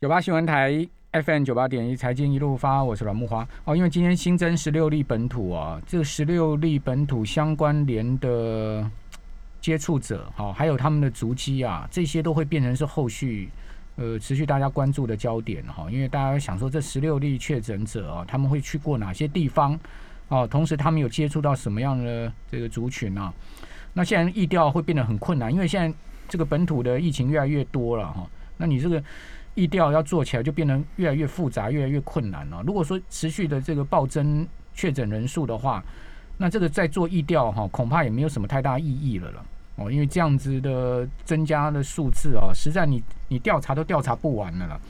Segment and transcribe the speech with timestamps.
[0.00, 3.76] 九八新闻台 FM 九八点一财经一路发，我是阮木花哦。
[3.76, 8.90] 因为今天新增十六例本土啊，这十六例本土相关联的
[9.60, 13.48] 接触者，好，还有他们的足迹啊，这些都会变成是后续
[13.96, 15.86] 呃持续大家关注的焦点哈。
[15.90, 19.78] 因为大家想说，这十六例确诊者啊，他们会去过哪些地方
[20.28, 20.46] 哦？
[20.46, 23.32] 同时，他们有接触到什么样的这个族群啊？
[23.94, 25.96] 那现在疫调会变得很困难，因为现在
[26.28, 28.28] 这个本土的疫情越来越多了哈。
[28.58, 29.02] 那你这个。
[29.54, 32.62] 疫调要做起来就变得越来越复杂，越来越困难了。
[32.66, 35.82] 如果说持续的这个暴增确诊人数的话，
[36.36, 39.92] 那这个在做疫调哈，恐怕也没有什么太大意义了了哦。
[39.92, 44.80] 因为这样子的增加的数字啊，实在你你调查都调查不完了了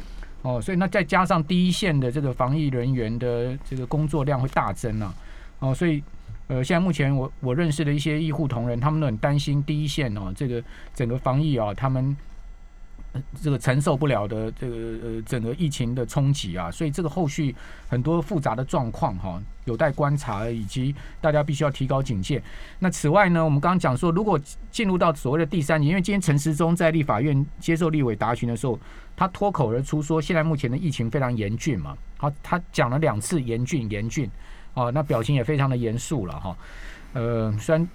[0.40, 0.60] 哦。
[0.60, 5.14] 所以那再加上第一线的这个防疫人员的这个工作量会大增啊
[5.58, 5.74] 哦。
[5.74, 6.02] 所以
[6.48, 12.16] 呃，现在目前我我认识的一些医护同仁，他们都很担心第一线哦，这个整个防疫啊，他们。
[13.40, 17.54] 这个承受不了的这个呃整个疫情的冲击啊，所以这个后续
[17.88, 22.42] 很多复杂的状况哈，有待观察，以及大家必须要提高警戒。
[22.78, 28.78] 那此外呢，我们刚刚讲说，如果进入到所谓的第三级，因为今天陈时中在立法院接受立委答询的时候，
[29.16, 34.28] 他脱口而出说，现在目前的疫情非常严峻嘛，好，他讲了两次严峻严峻，
[34.74, 36.56] 哦，那表情也非常的严肃了哈，
[37.12, 37.88] 呃，虽然。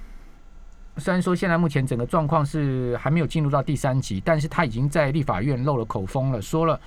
[1.00, 6.80] 虽然说现在目前整个状况是还没有进入到第三级，但是他已经在立法院漏了口风了，说了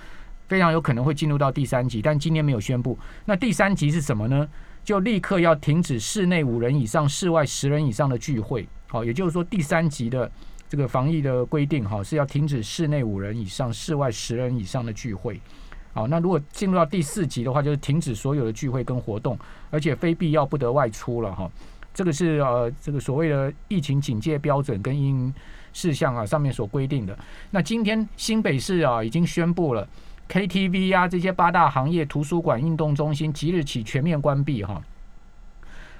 [0.46, 2.98] 非常有可能会进入到第三级，但今天没有宣布。
[3.24, 4.46] 那第三级是什么呢？
[4.84, 8.68] 就立刻要停止室内五人以上、室外十人以上的聚会。
[8.88, 10.30] 好，也就是说第三级的
[10.68, 15.40] 这个防疫的规定，哈，是要停止室内五人以上、室外十人以上的聚会。
[15.94, 19.38] 好，那如果进入到第四级的话，就是停止所有的聚会跟活动，
[19.70, 21.50] 而且非必要不得外出了，哈。
[21.94, 25.32] 这个是呃，这个所谓的疫情警戒标准跟应
[25.72, 27.18] 事项啊，上面所规定的。
[27.50, 29.86] 那今天新北市啊，已经宣布了
[30.28, 34.82] KTV 啊这些八大行业、图书馆、运动中心即日起全面关闭哈。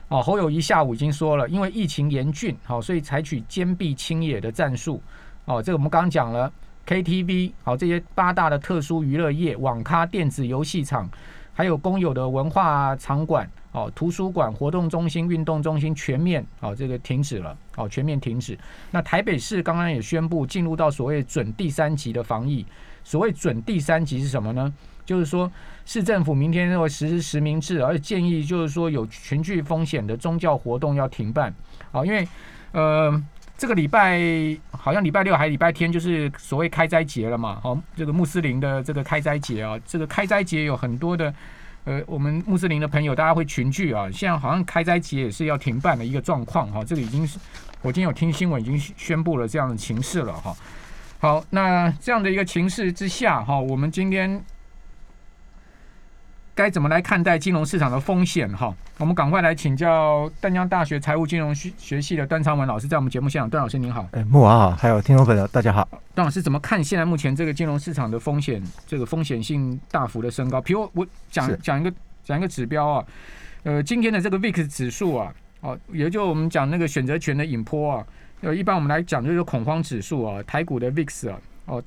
[0.09, 5.01] 哦，侯友谊下午已经说了，因为疫情严峻，好，所以采取坚壁清野的战术。
[5.47, 6.53] 哦，这个我们刚刚讲了
[6.86, 11.09] KTV，好，这些八大的特殊娱乐业、网咖、电子游戏场，
[11.52, 13.48] 还有公有的文化场馆。
[13.73, 18.58] 哦，图书馆、活动中心、运动中心全面哦，这个停止了，哦，全面停止。
[18.90, 22.67] 那台北市刚刚也宣布进入到所谓准第三级的防疫。
[23.02, 24.70] 所谓准第三级是什么呢？
[25.07, 25.51] 就是说
[25.86, 31.55] 市政府明天会实施实名制，而且建议就是说有群聚风险的宗教活动要停办。
[31.92, 32.29] 哦，因为
[32.73, 33.11] 呃，
[33.62, 34.18] 这个礼拜
[34.73, 37.61] 好像礼拜六还是礼拜天就是所谓开斋节了嘛。
[37.62, 41.33] 哦，这个穆斯林的这个开斋节啊，这个开斋节有很多的。
[41.84, 44.11] 呃，我们穆斯林的朋友，大家会群聚啊。
[44.12, 46.83] 现在好像开斋节也是要停办的一个状况哈。
[46.83, 47.39] 这个已经是
[47.83, 50.52] 我今天有听新闻，已经宣布了这样的情势了哈。
[51.20, 54.44] 好，那这样的一个情势之下哈，我们今天。
[56.62, 58.48] 该怎么来看待金融市场的风险？
[58.56, 63.50] 哈，我们赶快来请教淡江大学财务金融学学系的段昌文老师，在我们节目现场。
[63.50, 65.89] 段老师您好，哎，木娃好，还有听众朋友大家好。
[66.14, 68.62] 段老师怎么看现在目前这个金融市场的风险？
[68.86, 70.61] 这个风险性大幅的升高。
[70.61, 71.92] 比如我讲讲一个
[72.23, 73.05] 讲一个指标啊，
[73.64, 78.06] 呃，今天的这个 VIX 指数啊，哦，也就我们讲那个选择权的引坡啊，
[78.42, 81.83] 呃，一般我们来讲就是恐慌指数啊，台股的 VIX 啊，哦。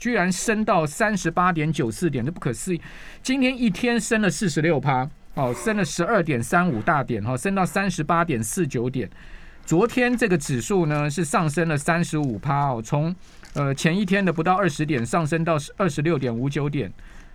[0.00, 2.80] 居然升到三十八点九四点，这不可思议！
[3.22, 9.08] 今天一天升了四十六趴，哦，升了十二点三五大点，哈，升到三十八点四九点。
[9.66, 13.14] 昨天这个指数呢是上升了三十五趴，哦，从
[13.52, 16.90] 呃前一天的不到二十点上升到二十六点五九点，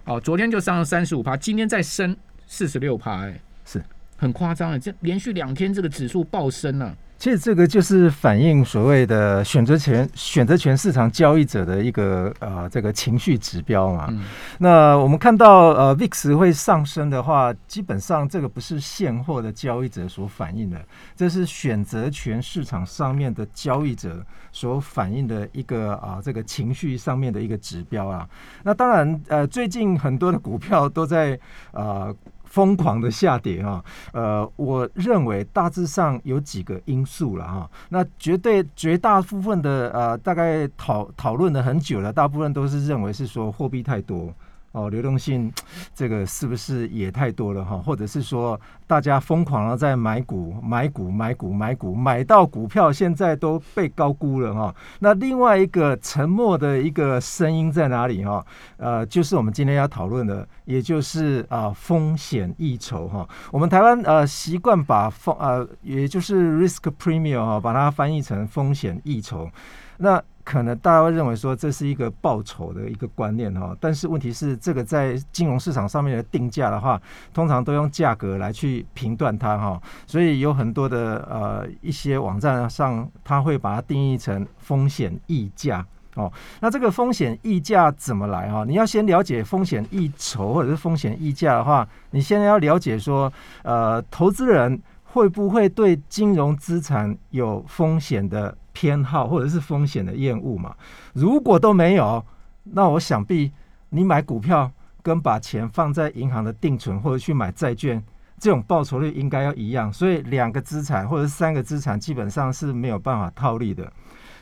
[0.05, 2.17] 哦，昨天就上了三十五趴，今天再升
[2.47, 3.81] 四十六趴，哎，是
[4.17, 4.79] 很夸张啊！
[4.79, 6.97] 这连续两天这个指数暴升了。
[7.25, 14.13] 其实这个就是反映所谓的选择权选择权市场交易者的一个呃这个情绪指标嘛。
[14.59, 20.79] 那我们看到呃 VIX 会上升的话，基本上这个不是现货的交易者所反映的，
[21.15, 28.29] 这是选择权市场上面的交易者所反映的一个啊这个情绪上面的一个指标啊。
[28.61, 31.39] 那当然呃最近很多的股票都在
[31.71, 32.13] 啊。
[32.55, 37.69] 疯狂的下跌啊，呃，我认为大致上有几个因素了哈。
[37.89, 44.33] 那绝对绝大部分的呃，大概讨讨论了很久了，大部分都是认为是说货币太多。
[44.75, 45.49] 哦，流动性
[45.93, 47.77] 这个是不是也太多了哈？
[47.77, 54.75] 或者是说大家疯狂的在买股、买股、买股、买股，买到股票现在都被高估了哈？
[54.99, 58.45] 那另外一个沉默的一个声音在哪里哈？
[58.75, 63.25] 呃，就是我们今天要讨论的，也就是啊风险溢酬哈。
[63.51, 69.49] 我们台湾呃习惯把风呃也就是 risk premium 哈，把它翻译成风险溢酬。
[69.97, 77.01] 那可能大家会认为说这是一个报酬的一个观念哈，但是问题是这个在金融市场上面的定价的话，
[77.33, 85.83] 通常都用价格来去评断它哈，所以有很多的呃一些网站上，它会把它定义成风险溢价
[86.13, 86.31] 哦。
[86.59, 88.63] 那这个风险溢价怎么来哈？
[88.65, 93.33] 你要先了解风险溢酬或者是风险溢价的话，你现在要了解说
[93.63, 98.55] 呃投资人会不会对金融资产有风险的。
[98.75, 100.75] 偏好或者是风险的厌恶嘛？
[101.13, 102.23] 如果都没有，
[102.63, 103.51] 那我想必
[103.91, 104.69] 你买股票
[105.01, 108.03] 跟把钱放在银行的定存或者去买债券，
[108.37, 109.91] 这种报酬率应该要一样。
[109.93, 113.89] 所以两个资产或者三个资产基本上是没有办法套利的。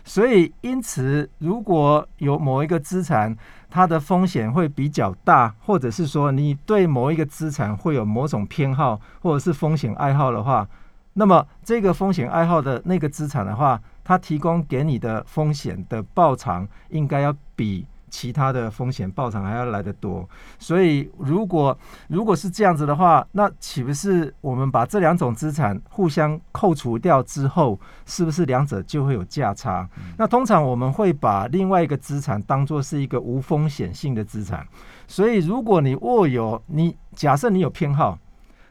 [0.05, 3.33] 所以因此，如果有某一个资产
[3.69, 10.67] 它的风险会比较大，或者是说你对某一个资产会有某种偏好或者是风险爱好的话，
[11.13, 20.27] 那么这个风险爱好的那个资产的话，它提供给你的风险的报偿，应该要比其他的风险报偿还要来得多。
[20.59, 21.75] 所以，如果
[22.09, 29.89] 如果是这样子的话，那岂不是我们把这两种资产互相扣除掉之后，是不是两者就会有价差？
[30.15, 34.67] 那通常我们会把另外一个资产当做是一个无风险性的资产。
[35.07, 38.19] 所以，如果你握有你假设你有偏好，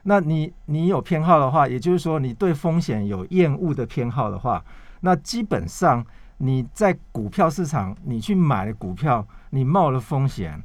[0.04, 4.62] 那你你有偏好的话，也就是说你对风险有厌恶的偏好的话。
[5.02, 6.04] 那基本上
[6.38, 10.60] 你在股票市场，你去买的股票，你冒了风险，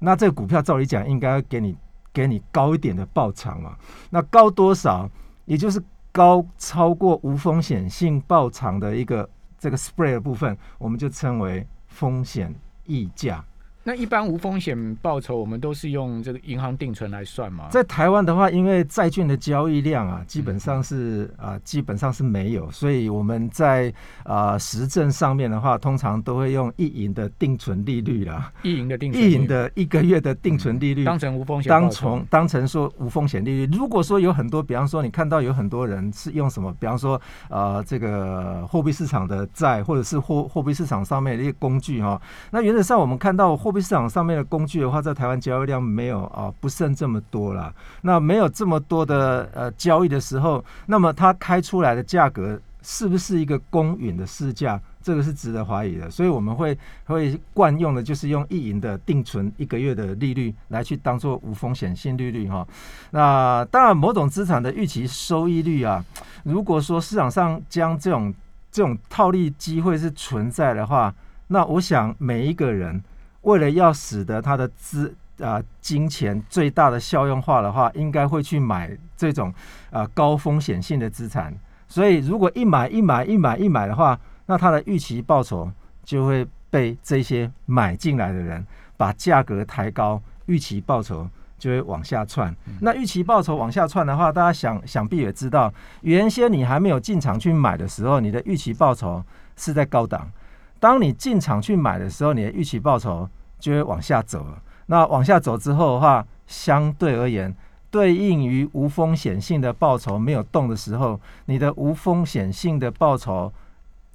[0.00, 1.76] 那这个股票照理讲应该给你
[2.12, 3.76] 给你高一点的报偿嘛？
[4.10, 5.08] 那高多少？
[5.44, 9.28] 也就是高超过无风险性报偿的一个
[9.58, 12.54] 这个 spread 的部分，我们就称为风险
[12.84, 13.44] 溢价。
[13.86, 17.68] 那一般无风险报酬，我们都是用这个银行定存来算吗？
[17.70, 23.92] 在台湾的话，因为债券的交易量啊，基本上是啊，基本上是没有，所以我们在
[24.22, 33.76] 啊实证上面的话，通常都会用一银的定存利率啦， 一银的定一银的一个月的定存利率当成无风险，当从当成说无风险利率。
[33.76, 37.20] 如果说有很多，比方说你看到有很多人是用什么，比方说
[37.50, 42.18] 呃这个货币市场的债，或者是货货币市场上面的一些工具哈，
[42.50, 43.73] 那原则上我们看到货。
[43.80, 47.72] 市场上面的工具的话，在台湾交易量没有啊，不剩这么多了。
[48.02, 54.80] 那没有这么多的呃交易的时候，那么它开出来的价格是不是一个公允的市价？
[55.02, 56.10] 这个是值得怀疑的。
[56.10, 62.66] 所以我们会会惯用的就是用一银的定存一个月的利率来去当做无风险性利率哈。
[63.10, 66.02] 那当然，某种资产的预期收益率啊，
[66.44, 68.32] 如果说市场上将这种
[68.72, 71.14] 这种套利机会是存在的话，
[71.48, 73.02] 那我想每一个人。
[73.44, 79.52] 为了要使得他的资啊金钱最大的效用化的话，应该会去买这种
[79.90, 81.54] 啊高风险性的资产。
[81.88, 85.70] 所以如果一买一买一买一买的话，那他的预期报酬
[86.02, 92.54] 就会被这些买进来的人把价格抬高，预期报酬就会往下窜。
[92.80, 99.22] 那预期报酬往下窜的话，大家想想必也知道，原先你还没有进场去买的时候，你的预期报酬
[99.56, 100.30] 是在高档。
[100.78, 103.28] 当你进场去买的时候，你的预期报酬
[103.58, 104.62] 就会往下走了。
[104.86, 107.54] 那往下走之后的话，相对而言，
[107.90, 113.50] 对应于无风险性的报酬没有动的时候，你的无风险性的报酬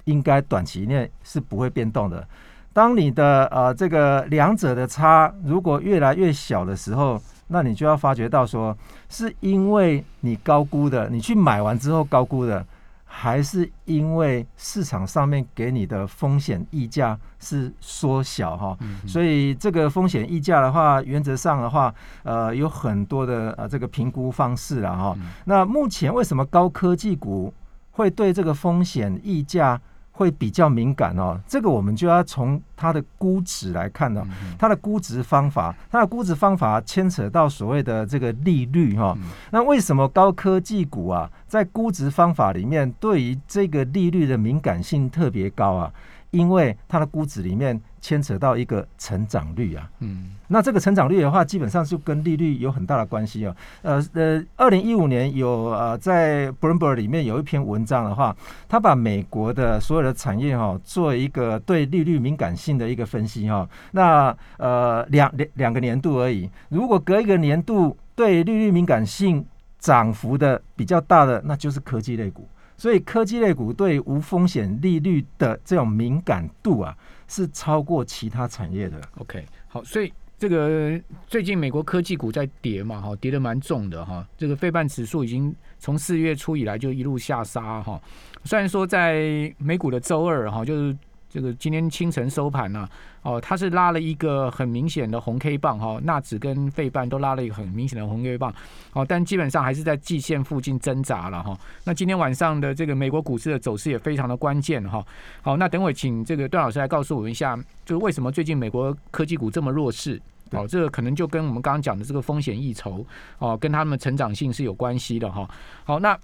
[0.04, 2.24] 应该短期内是不会变动的。
[2.72, 8.76] 当你的呃这个两者的差如果越来越小的时候，那你就要发觉到说，
[9.08, 12.64] 是因为你高估的，你去买完之后高估的。
[13.12, 25.16] 还是因为市场上面给你的风险溢价是缩小哈，所以这个风险溢价的话，原则上的话，呃，有很多的呃这个评估方式了哈。
[25.44, 27.52] 那目前为什么高科技股
[27.90, 29.80] 会对这个风险溢价？
[30.20, 34.22] 会比较敏感哦，这个我们就要从它的估值来看呢。
[34.58, 39.16] 它的估值方法，它的估值方法牵扯到所谓的这个利率哈。
[39.50, 45.90] 那为什么高科技股啊，在估值方法里面对于这个利率的敏感性特别高啊？
[46.30, 53.56] 因为它的估值里面牵扯到一个成长率啊，嗯，那这个成长率的话，基本上就跟利率有很大的关系哦。
[53.82, 58.34] 呃呃，二零一五年有呃在 Bloomberg 里面有一篇文章的话，
[58.68, 63.68] 他把美国的所有的产业哈做一个对利率敏感性的一个分析哈。
[63.90, 69.44] 那呃两两两个年度而已，如果隔一个年度对利率敏感性
[69.78, 72.48] 涨幅的比较大的，那就是科技类股。
[72.80, 76.96] 所以科技类股对无风险利率的这种敏感度啊，
[77.28, 78.98] 是超过其他产业的。
[79.18, 84.26] OK，好，所以这个最近美国科技股在跌嘛，哈，跌的蛮重的哈。
[84.38, 88.00] 这个费半指数已经从四月初以来就一路下杀哈。
[88.44, 90.96] 虽然说在美股的周二哈，就是
[91.28, 92.88] 这个今天清晨收盘呢，
[93.22, 98.52] 哦，它是拉了一个很明显的红 K 棒哈，纳指跟费半都拉了一个很明显的红 K 棒，
[98.92, 101.58] 哦，但基本上还是在季线附近挣扎了哈。
[101.84, 105.04] 那今天晚上的这个美国股市的走势也非常的关键哈。
[105.42, 110.20] 好，那等会请这个段老师来告诉我们一下，就是为什么最近美国科技股这么弱势？
[110.52, 113.04] 哦，这个可能就跟我们刚刚讲的这个风险溢酬
[113.38, 115.48] 哦，跟他们成长性是有关系的哈。
[115.84, 116.18] 好，那。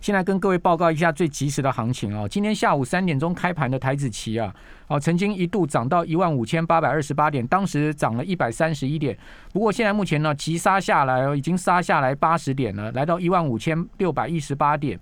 [0.00, 2.28] 现在跟各位报告一下最及时的行情哦。
[2.28, 4.54] 今天下午三点钟开盘的台子旗啊，
[4.86, 9.16] 哦，曾经一度涨到一万五千八百二十八点，当时涨了一百三十一点。
[9.52, 14.98] 不过现在目前呢，急杀下来哦，已经杀下来八十点了，来到一万五千六百一十八点。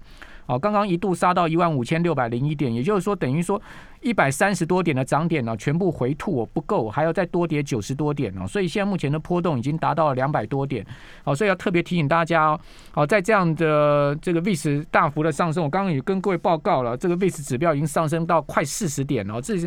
[0.52, 3.60] 哦，刚刚一度杀到一万五千六百零一点，也就是说，等于说
[4.02, 8.46] 一百三十多点的涨点呢，全部回吐不够，还要再多跌九十多点哦。
[8.46, 10.84] 所以现在目前的波动已经达到了两百多点。
[11.24, 12.60] 哦，所以要特别提醒大家哦，
[12.92, 19.40] 哦，在这样的这个 VIX 大幅的上升，我刚刚也跟各位报告了，这个 VIX 指标已经上升到快四十点了。
[19.40, 19.66] 这是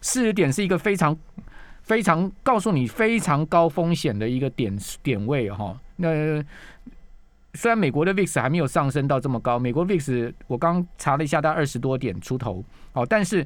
[0.00, 1.16] 四十点是一个非常
[1.82, 5.78] 非常告诉你非常高风险的一个点点位哈。
[5.98, 6.42] 那
[7.56, 13.44] 虽然美国的 VIX 还没有上升到这么高，美国 VIX 我刚查了一下，大概二十多点出头哦，但是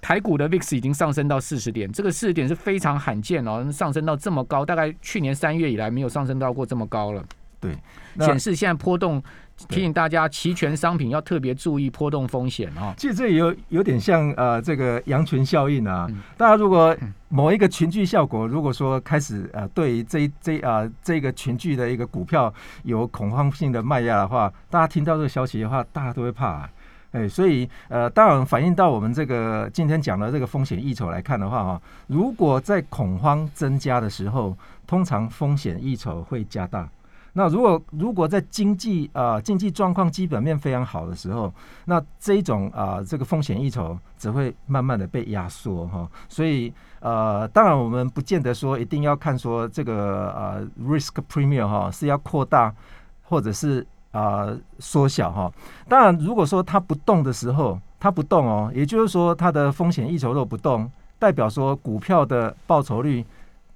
[0.00, 7.22] 台股的 VIX 已经上升到四十点，这个四十点是非常罕见哦，上升到这么高，大概去年三月以来没有上升到过这么高了。
[7.60, 7.76] 对，
[8.20, 9.22] 显示现在波动。
[9.68, 12.94] 提醒大家，期权商品要特别注意波动风险哦！
[12.96, 16.08] 其实这有有点像呃，这个羊群效应啊。
[16.36, 16.96] 大家如果
[17.28, 22.52] 某一个群聚效果，如果说开始呃，对这这啊这个群聚的一个股票
[22.84, 26.68] 有恐慌性的卖压的话，大家听到这个消息的话，大家都会怕。
[27.12, 36.88] 哎，所以呃，当然反映到我们这个今天讲的这个风险溢酬来看的话哈，如果在恐慌增加的时候，通常风险溢酬会加大。
[37.32, 41.52] 那如果如果在经济啊经济状况基本面非常好的时候，
[41.84, 52.74] 那这一种啊这个风险溢酬只会慢慢的被压缩哈，所以呃当然我们不见得说一定要看说这个呃 risk premium 哈是要扩大
[53.22, 54.48] 或者是啊
[54.80, 55.52] 缩小哈，
[55.88, 63.24] 当然如果说它不动的时候它不动哦，也就是说它的风险溢酬若不动，代表说股票的报酬率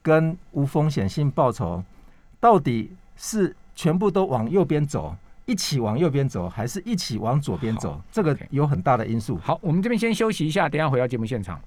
[0.02, 1.80] 跟无风险性报酬
[2.40, 2.90] 到底。
[3.16, 5.14] 是全部都往右边走，
[5.46, 8.00] 一起往右边走，还是一起往左边走？
[8.10, 9.38] 这个有很大的因素。
[9.42, 11.60] 好，我们这边先休息一下，等下回到节目现场。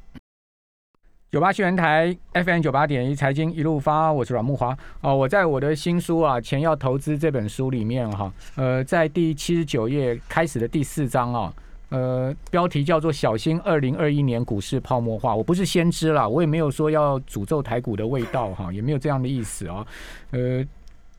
[1.30, 4.76] 九八新闻台 FM 九八点一财经一路发，我是阮木华。
[5.02, 11.54] 哦，我在我的新书啊《钱要投资》这本书里面哈，呃，在第七十九页开始的第四章啊，
[11.90, 15.36] 呃，标题叫做“小心二零二一年股市泡沫化”。
[15.36, 19.86] 我不是先知啦，我也没有说要诅咒台股的味道哈，也没有这样的意思啊，
[20.32, 20.66] 呃。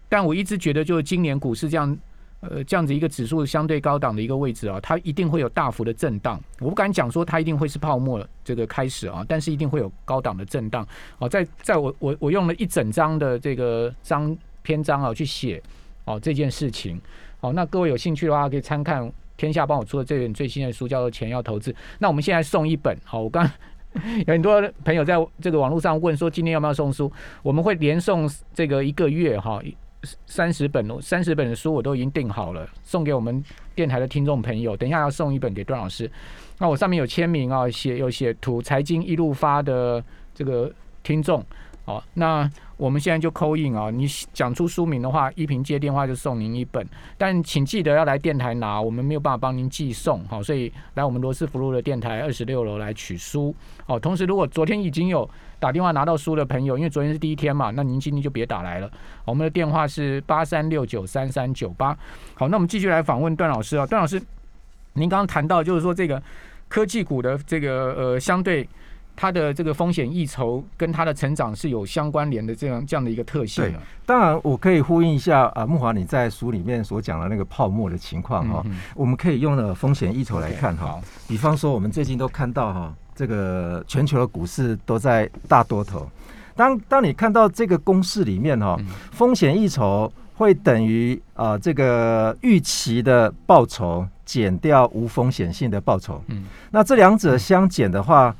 [0.08, 1.98] 但我一直觉得，就是今年股市这样，
[2.40, 6.40] 呃，这样子一个指数相对高档的一个位置啊，它一定会有大幅的震荡。
[6.60, 10.86] 我不敢讲说它一定会是泡沫这个开始啊，但是一定会有高档的震荡。
[11.18, 15.62] 哦，在在我我我用了一整张的这个章篇章啊去写
[16.04, 17.00] 哦这件事情。
[17.40, 21.70] 哦，那各位有兴趣的话，可以参看天下帮我出的这本最新的书，叫做《钱要投资》。
[21.98, 22.96] 那我们现在送一本。
[23.04, 23.48] 好，我刚
[24.26, 27.10] 有很多朋友在这个网络上问说，今天要不要送书？
[27.42, 29.60] 我们会连送这个一个月哈。
[30.26, 33.42] 三十本，三十本的书我都已经订好了，送给我们
[33.74, 34.76] 电台的听众朋友。
[34.76, 36.10] 等一下要送一本给段老师，
[36.58, 40.02] 那我上面有签名啊，写有写图财经一路发的
[40.34, 41.44] 这个听众。
[41.88, 43.90] 好，那我们现在就扣印啊！
[43.90, 50.22] 你讲出书名的话，一瓶接电话就送您一本，但请记得要来电台拿，我们没有办法帮您寄送。
[50.28, 53.54] 好，所以来我们罗斯福路的电台二十六楼来取书。
[53.86, 55.26] 好，同时如果昨天已经有
[55.58, 58.90] 打电话拿到书的朋友，因为昨天是第一天嘛，那您今天就别打来了。
[59.24, 61.96] 我们的电话是八三六九三三九八。
[62.34, 64.20] 好，那我们继续来访问段老师啊，段老师，
[64.92, 66.22] 您刚刚谈到就是说这个
[66.68, 68.68] 科技股的这个呃相对。
[69.20, 73.64] 它的这个风险溢酬跟它的成长是有相关联的，这样这样的一个特性。
[73.64, 73.74] 对，
[74.06, 81.00] 当然我可以呼应一下啊，木华你在书里面所讲的那个泡沫的情况哈，我们可以用了风险溢酬来看哈。
[81.26, 86.08] 比方说，我们最近都看到哈，这个全球的股市都在大多头。
[86.54, 88.78] 当当你看到这个公式里面哈，
[89.10, 96.22] 风险溢酬会等于啊这个预期的报酬减掉无风险性的报酬。
[96.28, 98.32] 嗯，那这两者相减的话。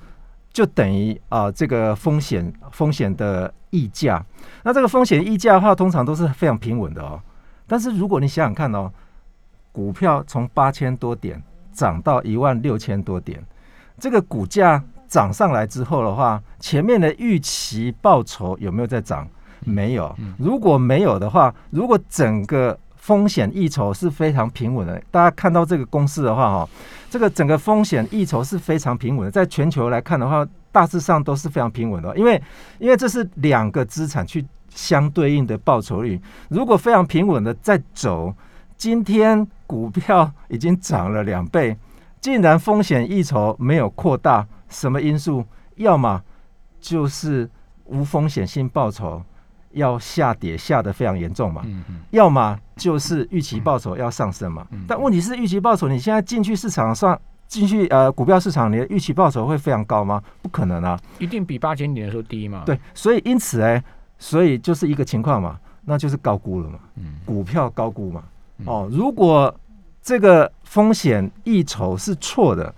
[0.52, 4.25] 就等于啊，这个风险风险的溢价。
[4.62, 7.21] 那这个风险溢价的话，通常都是非常平稳的哦。
[7.67, 8.90] 但是如果你想想看哦，
[9.73, 13.45] 股票从八千多点涨到一万六千多点，
[13.99, 19.28] 这个股价涨上来之后的话，前面的预期报酬有没有在涨？
[19.64, 20.14] 没有。
[20.38, 25.02] 如果没有的话，如果整个风险溢酬是非常平稳的。
[25.10, 26.68] 大家看到这个公式的话，哈，
[27.08, 29.30] 这个整个风险溢酬是非常平稳的。
[29.30, 32.42] 在全球来看的话，大致上都是非常平稳的，因为
[32.78, 36.20] 因为这是两个资产去相对应的报酬率。
[36.50, 38.34] 如果非常平稳的在走，
[38.76, 41.74] 今天股票已经涨了两倍，
[42.20, 45.42] 竟然风险溢酬没有扩大，什么因素？
[45.76, 46.22] 要么
[46.78, 47.48] 就是
[47.86, 49.22] 无风险性报酬。
[49.72, 51.62] 要下跌下的非常严重嘛，
[52.10, 54.66] 要么就是预期报酬要上升嘛。
[54.87, 60.23] 但问题是预期报酬，你现在进去市场上进去呃股票市场，你的预期报酬会非常高吗？
[60.40, 62.62] 不可能啊，一定比八千点的时候低嘛。
[62.64, 63.82] 对，所以因此哎，
[64.18, 66.78] 所以就是一个情况嘛，那就是高估了嘛。
[67.26, 68.23] 股票高估嘛。
[68.64, 69.54] 哦，如果
[70.02, 72.75] 这个风险溢酬是错的，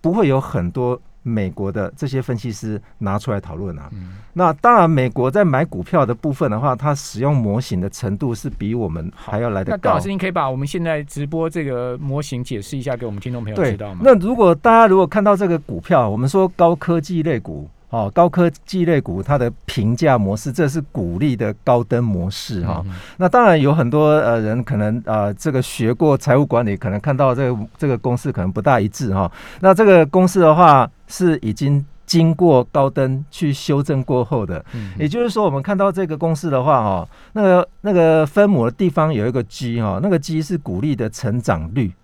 [0.00, 1.00] 不会有很多。
[1.26, 3.90] 美国的这些分析师拿出来讨论啊，
[4.32, 9.76] 那当然，美国在买股票的部分的话，它使用模型的程度是比我们还要来得高。
[9.76, 14.02] 那高老师，你可以把我们现在直播这个模型解释一下给我们听众朋友知道吗？
[14.04, 17.68] 那如果大家如果看到这个股票，我们说高科技类股。
[17.96, 22.84] 哦，高科技类股它的评价模式，这是鼓励的高登模式哈。
[23.16, 29.32] 那当然有很多呃人可能呃这个学过财务管理，可能看到这个这个公式可能不大一致哈。
[29.60, 34.62] 那这个公式的话是已经经过高登去修正过后的，
[34.98, 41.94] 也就是说我们看到这个公式的话哈，那个那个分母的地方有一个 G 哈，那个 G 是鼓励的成长率。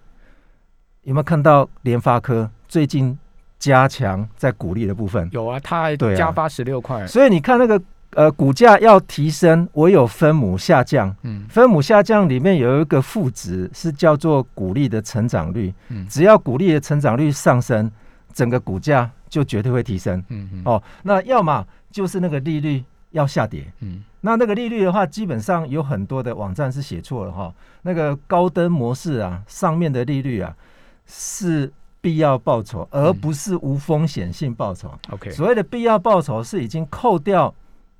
[1.02, 3.18] 有没有看到联发科最近？
[3.62, 7.80] 加强在鼓励的部分有啊，它还加发十六块，所以你看那个
[8.14, 11.14] 呃股价要提升，我有分母下降。
[11.22, 15.72] 嗯，分母下降里面有一个负值是叫做股利的成长率。
[15.90, 17.88] 嗯，只要股利的成长率上升，
[18.34, 20.18] 整个股价就绝对会提升。
[20.28, 23.72] 嗯嗯，哦，那要么就是那个利率要下跌。
[23.78, 27.54] 嗯，那那个利率的话，基本上有很多的网站是写错了哈。
[27.82, 30.52] 那个高登模式啊，上面的利率啊
[31.06, 31.72] 是。
[32.02, 34.92] 必要报酬，而不是无风险性报酬。
[35.10, 37.54] OK，所谓的必要报酬是已经扣掉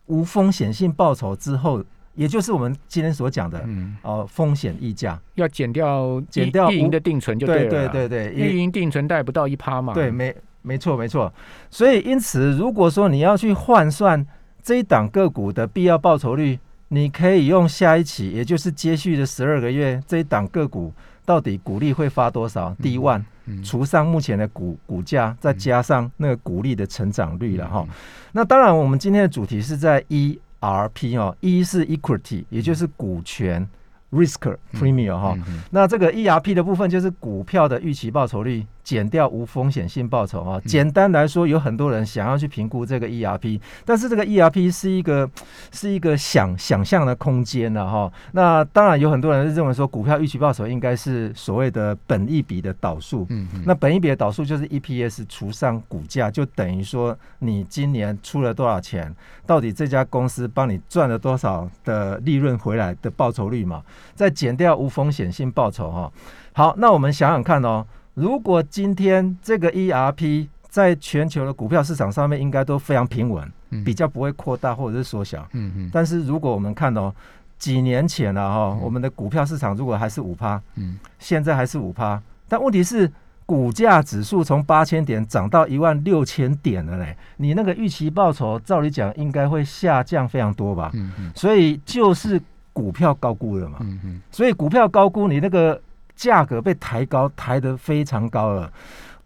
[0.07, 1.83] 无风险性报酬之后，
[2.15, 7.71] 也就是我们今天所讲的，嗯，哦，风险溢价要减掉减掉运营的定存就对了。
[7.71, 9.95] 对对对对，运营定存贷不到一趴嘛。
[9.95, 11.33] 对，没没错没错。
[11.71, 14.27] 所以因此，如果说你要去换算
[14.63, 20.93] 这一档个股的必要报酬率，你可以用下一期，也就是接续的十二个月这一档个股。
[21.25, 22.75] 到底股利会发多少？
[22.83, 23.25] 第一万
[23.65, 27.87] 除上目前的股股价，再加上那个股利的成长率了哈。
[28.33, 33.69] 那当然，我们今天的主题是在 ERP 哦，E 是 equity，也就是股权。
[34.13, 35.35] risk premium 哈，
[35.71, 40.61] 那这个 ERP 的部分就是股票的预期报酬率减掉无风险性报酬啊。
[40.65, 45.29] 简单来说，有很多人想要去评估这个 ERP，但是这个 ERP 是一个
[45.73, 48.13] 是一个想想象的空间的哈。
[48.33, 53.27] 那当然有很多人认为说，股票预期报酬应该是所谓的本益比的导数。
[53.31, 53.63] 嗯嗯。
[53.67, 59.15] 那本益比的导数就是 EPS 除上股价，就等于说你今年出了多少钱，
[59.47, 63.83] 到底这家公司帮你赚了多少的利润回来的报酬率嘛。
[64.15, 66.13] 再减掉无风险性报酬哈，
[66.53, 73.51] 好，那我们想想看哦，如果今天这个 ERP 在全球的股票市场上面应该都非常平稳，
[73.85, 77.15] 比较不会扩大或者是缩小，嗯嗯，但是如果我们看哦，
[77.59, 83.11] 几年前了哈，我们的股票市场如果还是五趴，嗯，现在还是五趴，但问题是
[83.47, 92.41] 股价指数从八千点涨到一万六千点了嘞，你那个预期报酬照理讲应该会下降非常多吧，嗯嗯，所以就是。
[92.75, 93.77] 股票高估了嘛？
[93.81, 95.79] 嗯嗯，所以股票高估，你那个
[96.23, 98.73] 价格被抬高，抬得非常高了。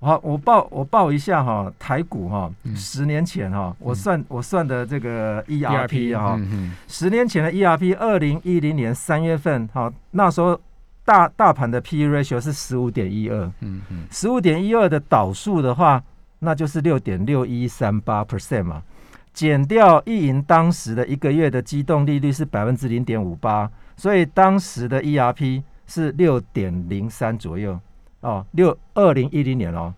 [0.01, 6.41] 好，我报我报一下哈，台股哈，十年前哈，我算我算的这个 ERP 哈，
[6.89, 10.59] 十年前的 ERP，二零一零年三月份哈，那时候
[11.05, 16.03] 大大盘的 PE ratio 是十五点一二，嗯嗯，十五点一二的导数的话，
[16.39, 18.83] 那就是六点六一三八 percent 嘛。
[19.33, 27.79] 减掉易银当时的一个月的机动利率是百分之零点五八，所以当时的 ERP 是六点零三左右
[28.21, 28.45] 哦。
[28.53, 29.93] 六二零一零年哦，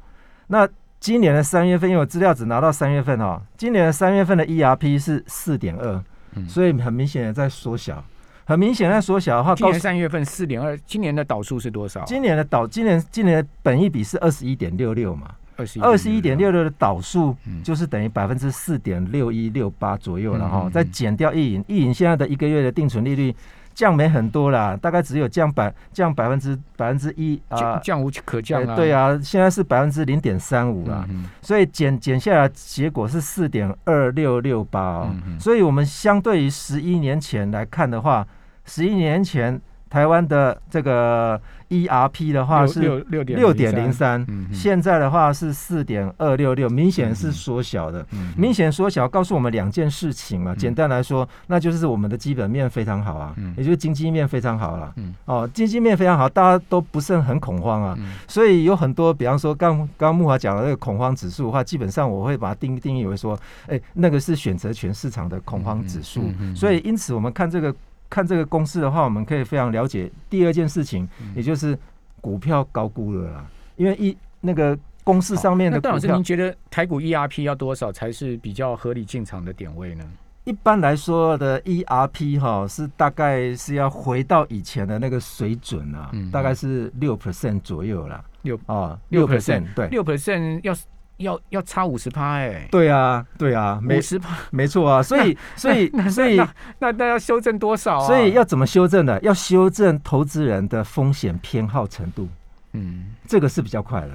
[0.47, 0.69] 那
[1.01, 6.03] 今年的三月份，因为我资料只拿到三月份哦，今年的三月份的 ERP 是四点二，
[6.47, 8.05] 所以很明显的在缩小，
[8.45, 12.05] 很明显在缩小的话，今年三月份四点二，今年的导数是多少？
[12.05, 15.35] 今年的导，今年今年的本益比是二十一点六六嘛。
[15.81, 23.35] 二十一点六六的导数就是等于百分之四点六一六八左右了哈，再减掉一银，一银现在的一个月的定存利率
[23.79, 28.75] 降没很多啦，大概只有降百降百分之百分之一啊，降无可降啊。
[28.75, 31.09] 对啊，现在是百分之零点三五了，
[31.41, 35.15] 所以减减下来结果是四点二六六八哦。
[35.39, 38.27] 所以我们相对于十一年前来看的话，
[38.65, 48.07] 十一年前台湾的这个 ERP 的话是六六六点零三，现在的话是四点二六六，明显是缩小的。
[48.13, 50.55] 嗯明显缩小，告诉我们两件事情嘛。
[50.55, 54.93] 简单来说，那就是我们的基本面非常好啊，嗯也就是经济面非常好了。
[54.97, 57.95] 嗯哦，经济面非常好，大家都不是很恐慌啊。
[57.99, 66.23] 嗯所以有很多，比方说刚刚刚木华讲的那个恐慌指数的话，基本上我会把它定定义为说，哎，那个是选择权市场的恐慌指数。
[66.23, 67.75] 嗯嗯嗯嗯所以因此我们看这个
[68.11, 71.79] 看这个公式的话，我们可以非常了解第二件事情，嗯也就是
[72.21, 80.05] 股票高估了啦，因为一那个公式上面的股那段老师，您觉得台股 ERP 要多少才是比较合理进场的点位呢？
[80.45, 88.25] 一般来说的 ERP 哈是大概是要回到以前的那个水准啊，嗯大概是六 percent 左右啦。
[88.43, 89.89] 六啊，六六 percent，对。
[89.89, 90.73] 六 percent 要
[91.19, 98.07] 要要差五十趴哎，对啊，对啊，没五十趴， 没错啊，所以所以所以那那那要修正多少啊？
[98.07, 99.19] 所以要怎么修正呢？
[99.23, 102.29] 要修正投资人的风险偏好程度，
[102.73, 104.11] 嗯这个是比较快的。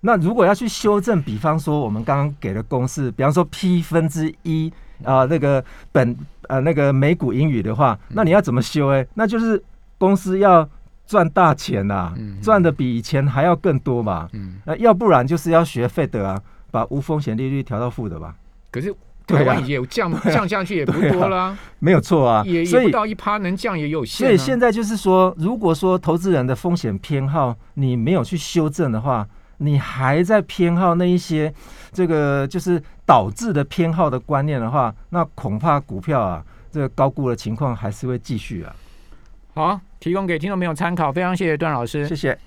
[0.00, 6.16] 那如果要去修正，比方说我们刚刚给的公式，比方说 P 分之一啊，那个本
[6.48, 8.88] 呃那个每股盈余的话，那你要怎么修？
[8.90, 9.60] 哎，那就是
[9.98, 10.68] 公司要
[11.06, 14.28] 赚大钱呐、嗯赚的比以前还要更多嘛。
[14.32, 18.34] 嗯，那要不然就是要学费德啊，把无风险利率调到负的吧，
[18.70, 18.94] 可是
[19.26, 22.42] 对啊台湾也有降 降下去也不多啦， 没有错啊。
[22.44, 24.28] 也也不到一趴，能降也有限啊。
[24.28, 29.26] 所以现在就是说，如果说投资人的风险偏好你没有去修正的话，
[29.58, 31.52] 你还在偏好那一些
[31.92, 38.76] 这个就是导致的偏好的观念的话，那恐怕股票啊这个高估的情况还是会继续啊。
[39.54, 42.16] 好，提供给听众朋友参考，非常谢谢段老师谢。
[42.16, 42.38] 谢。